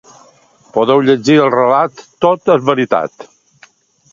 [0.77, 3.29] Podeu llegir el relat ‘Tot és veritat’.